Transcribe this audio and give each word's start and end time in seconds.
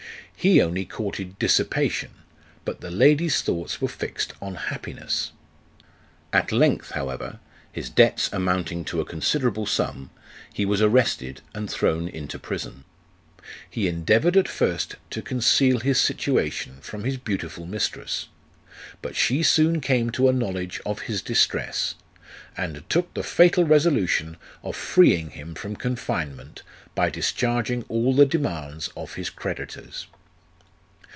He 0.43 0.59
only 0.59 0.85
courted 0.85 1.37
dissipation, 1.37 2.09
but 2.65 2.81
the 2.81 2.89
lady's 2.89 3.43
thoughts 3.43 3.79
were 3.79 3.87
fixed 3.87 4.33
on 4.41 4.55
happiness. 4.55 5.33
At 6.33 6.51
length, 6.51 6.89
however, 6.93 7.39
his 7.71 7.91
debts 7.91 8.27
amounting 8.33 8.83
to 8.85 8.99
a 8.99 9.05
considerable 9.05 9.67
sum, 9.67 10.09
he 10.51 10.65
was 10.65 10.81
arrested 10.81 11.41
and 11.53 11.69
thrown 11.69 12.07
into 12.07 12.39
prison. 12.39 12.85
He 13.69 13.87
endeavoured 13.87 14.35
at 14.35 14.47
first 14.47 14.95
to 15.11 15.21
conceal 15.21 15.77
his 15.79 16.01
situation 16.01 16.77
from 16.81 17.03
his 17.03 17.17
beautiful 17.17 17.67
mistress; 17.67 18.27
but 19.03 19.15
she 19.15 19.43
soon 19.43 19.79
came 19.79 20.09
to 20.09 20.27
a 20.27 20.33
knowledge 20.33 20.81
of 20.87 21.01
his 21.01 21.21
distress, 21.21 21.93
and 22.57 22.83
took 22.89 23.13
the 23.13 23.21
fatal 23.21 23.63
resolution 23.63 24.37
of 24.63 24.75
freeing 24.75 25.29
him 25.29 25.53
from 25.53 25.75
confinement 25.75 26.63
by 26.95 27.11
discharging 27.11 27.83
all 27.83 28.15
the 28.15 28.25
demands 28.25 28.87
of 28.97 29.13
his 29.13 29.29
creditors. 29.29 30.07